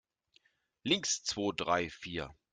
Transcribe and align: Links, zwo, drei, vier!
Links, 0.83 1.21
zwo, 1.23 1.51
drei, 1.51 1.91
vier! 1.91 2.33